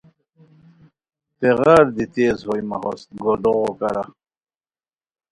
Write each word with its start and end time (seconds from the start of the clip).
تیغار 1.39 1.83
دی 1.95 2.05
تیز 2.13 2.37
ہوئے 2.47 2.61
مہ 2.69 2.77
ہوست 2.83 3.09
گوردوغو 3.23 3.71
کارا 3.79 4.03